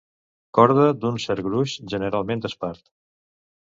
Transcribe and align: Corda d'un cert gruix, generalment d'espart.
Corda 0.57 0.87
d'un 1.03 1.21
cert 1.27 1.43
gruix, 1.51 1.79
generalment 1.95 2.47
d'espart. 2.47 2.95